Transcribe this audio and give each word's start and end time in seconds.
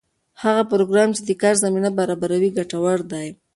هغه 0.43 0.63
پروګرام 0.71 1.09
چې 1.15 1.21
د 1.23 1.29
کار 1.41 1.55
زمینه 1.63 1.89
برابروي 1.99 2.49
ګټور 2.57 2.99
دی. 3.11 3.27